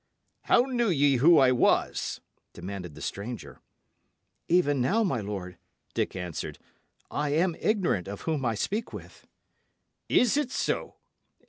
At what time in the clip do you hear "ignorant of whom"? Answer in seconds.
7.59-8.43